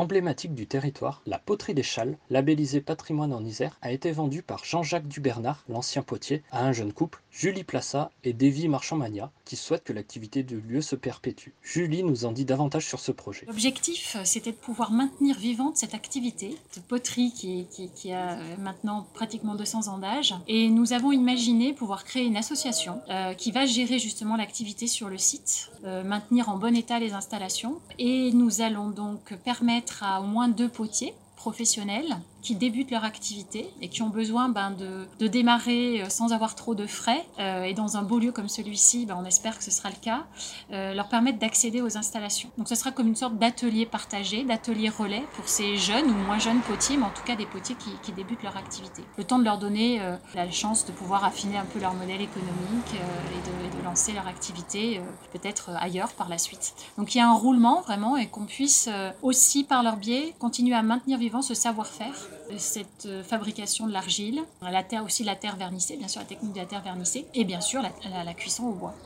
Emblématique 0.00 0.54
du 0.54 0.66
territoire, 0.66 1.20
la 1.26 1.38
poterie 1.38 1.74
des 1.74 1.82
Châles, 1.82 2.16
labellisée 2.30 2.80
patrimoine 2.80 3.34
en 3.34 3.44
Isère, 3.44 3.76
a 3.82 3.92
été 3.92 4.12
vendue 4.12 4.42
par 4.42 4.64
Jean-Jacques 4.64 5.06
Dubernard, 5.08 5.62
l'ancien 5.68 6.00
potier, 6.00 6.42
à 6.52 6.64
un 6.64 6.72
jeune 6.72 6.94
couple, 6.94 7.22
Julie 7.30 7.64
Plassa 7.64 8.10
et 8.24 8.32
Davy 8.32 8.66
Marchand-Magna, 8.68 9.30
qui 9.44 9.56
souhaitent 9.56 9.84
que 9.84 9.92
l'activité 9.92 10.42
du 10.42 10.58
lieu 10.62 10.80
se 10.80 10.96
perpétue. 10.96 11.50
Julie 11.62 12.02
nous 12.02 12.24
en 12.24 12.32
dit 12.32 12.46
davantage 12.46 12.86
sur 12.86 12.98
ce 12.98 13.12
projet. 13.12 13.44
L'objectif, 13.46 14.16
c'était 14.24 14.52
de 14.52 14.56
pouvoir 14.56 14.90
maintenir 14.90 15.38
vivante 15.38 15.76
cette 15.76 15.92
activité 15.92 16.56
de 16.74 16.80
poterie 16.80 17.34
qui, 17.34 18.12
a 18.12 18.38
maintenant 18.58 19.06
pratiquement 19.12 19.54
200 19.54 19.88
ans 19.88 19.98
d'âge. 19.98 20.34
Et 20.48 20.70
nous 20.70 20.94
avons 20.94 21.12
imaginé 21.12 21.74
pouvoir 21.74 22.04
créer 22.04 22.24
une 22.24 22.38
association 22.38 23.02
euh, 23.10 23.34
qui 23.34 23.52
va 23.52 23.66
gérer 23.66 23.98
justement 23.98 24.36
l'activité 24.36 24.86
sur 24.86 25.10
le 25.10 25.18
site, 25.18 25.70
euh, 25.84 26.02
maintenir 26.04 26.48
en 26.48 26.56
bon 26.56 26.74
état 26.74 26.98
les 26.98 27.12
installations. 27.12 27.80
Et 27.98 28.32
nous 28.32 28.62
allons 28.62 28.88
donc 28.88 29.34
permettre 29.44 29.89
à 30.00 30.20
au 30.20 30.24
moins 30.24 30.48
deux 30.48 30.68
potiers 30.68 31.14
professionnels 31.40 32.20
qui 32.42 32.54
débutent 32.54 32.90
leur 32.90 33.04
activité 33.04 33.70
et 33.80 33.88
qui 33.88 34.02
ont 34.02 34.08
besoin 34.08 34.48
ben, 34.48 34.70
de, 34.70 35.06
de, 35.18 35.26
démarrer 35.26 36.02
euh, 36.02 36.08
sans 36.08 36.32
avoir 36.32 36.54
trop 36.54 36.74
de 36.74 36.86
frais 36.86 37.26
euh, 37.38 37.64
et 37.64 37.74
dans 37.74 37.96
un 37.96 38.02
beau 38.02 38.18
lieu 38.18 38.32
comme 38.32 38.48
celui-ci, 38.48 39.06
ben, 39.06 39.16
on 39.18 39.24
espère 39.24 39.58
que 39.58 39.64
ce 39.64 39.70
sera 39.70 39.90
le 39.90 39.96
cas, 40.00 40.24
euh, 40.72 40.94
leur 40.94 41.08
permettre 41.08 41.38
d'accéder 41.38 41.82
aux 41.82 41.96
installations. 41.96 42.50
Donc 42.58 42.68
ce 42.68 42.74
sera 42.74 42.92
comme 42.92 43.08
une 43.08 43.16
sorte 43.16 43.36
d'atelier 43.38 43.86
partagé, 43.86 44.44
d'atelier 44.44 44.88
relais 44.88 45.22
pour 45.34 45.48
ces 45.48 45.76
jeunes 45.76 46.10
ou 46.10 46.14
moins 46.14 46.38
jeunes 46.38 46.60
potiers, 46.60 46.96
mais 46.96 47.04
en 47.04 47.10
tout 47.10 47.22
cas 47.24 47.36
des 47.36 47.46
potiers 47.46 47.76
qui, 47.76 47.90
qui 48.02 48.12
débutent 48.12 48.42
leur 48.42 48.56
activité. 48.56 49.02
Le 49.16 49.24
temps 49.24 49.38
de 49.38 49.44
leur 49.44 49.58
donner 49.58 50.00
la 50.34 50.50
chance 50.50 50.86
de 50.86 50.92
pouvoir 50.92 51.24
affiner 51.24 51.56
un 51.56 51.64
peu 51.64 51.78
leur 51.78 51.94
modèle 51.94 52.20
économique 52.20 52.92
et 52.92 52.96
de, 52.96 53.76
et, 53.76 53.80
de, 53.80 53.84
lancer 53.84 54.12
leur 54.12 54.26
activité 54.26 55.00
peut-être 55.32 55.70
ailleurs 55.78 56.12
par 56.12 56.28
la 56.28 56.38
suite. 56.38 56.74
Donc 56.98 57.14
il 57.14 57.18
y 57.18 57.20
a 57.20 57.28
un 57.28 57.34
roulement 57.34 57.80
vraiment 57.80 58.16
et 58.16 58.26
qu'on 58.26 58.44
puisse 58.44 58.88
aussi 59.22 59.64
par 59.64 59.82
leur 59.82 59.96
biais 59.96 60.34
continuer 60.38 60.74
à 60.74 60.82
maintenir 60.82 61.18
vivant 61.30 61.42
ce 61.42 61.54
savoir-faire 61.54 62.14
euh, 62.50 62.54
cette 62.58 63.06
euh, 63.06 63.22
fabrication 63.22 63.86
de 63.86 63.92
l'argile, 63.92 64.42
la 64.62 64.82
terre 64.82 65.04
aussi 65.04 65.22
la 65.22 65.36
terre 65.36 65.54
vernissée, 65.54 65.96
bien 65.96 66.08
sûr 66.08 66.20
la 66.20 66.26
technique 66.26 66.54
de 66.54 66.58
la 66.58 66.66
terre 66.66 66.82
vernissée, 66.82 67.24
et 67.34 67.44
bien 67.44 67.60
sûr 67.60 67.82
la, 67.82 67.92
la, 68.10 68.24
la 68.24 68.34
cuisson 68.34 68.64
au 68.64 68.72
bois. 68.72 68.96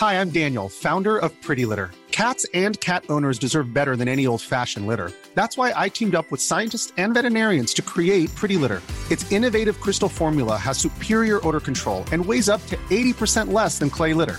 Hi, 0.00 0.20
I'm 0.20 0.30
Daniel, 0.30 0.68
founder 0.68 1.18
of 1.18 1.32
Pretty 1.42 1.66
Litter. 1.66 1.90
Cats 2.12 2.46
and 2.54 2.80
cat 2.80 3.02
owners 3.08 3.40
deserve 3.40 3.74
better 3.74 3.96
than 3.96 4.06
any 4.06 4.24
old-fashioned 4.28 4.86
litter. 4.86 5.10
That's 5.34 5.58
why 5.58 5.72
I 5.74 5.88
teamed 5.88 6.14
up 6.14 6.30
with 6.30 6.40
scientists 6.40 6.92
and 6.96 7.12
veterinarians 7.12 7.74
to 7.74 7.82
create 7.82 8.32
Pretty 8.36 8.56
Litter. 8.56 8.82
Its 9.10 9.26
innovative 9.32 9.80
crystal 9.80 10.08
formula 10.08 10.56
has 10.56 10.78
superior 10.78 11.40
odor 11.44 11.58
control 11.58 12.04
and 12.12 12.24
weighs 12.24 12.48
up 12.48 12.64
to 12.66 12.76
80% 12.88 13.52
less 13.52 13.80
than 13.80 13.90
clay 13.90 14.14
litter. 14.14 14.38